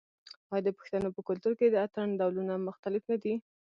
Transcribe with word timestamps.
آیا 0.51 0.63
د 0.65 0.69
پښتنو 0.77 1.09
په 1.15 1.21
کلتور 1.27 1.53
کې 1.59 1.67
د 1.69 1.75
اتن 1.85 2.07
ډولونه 2.19 2.53
مختلف 2.67 3.03
نه 3.11 3.17
دي؟ 3.23 3.33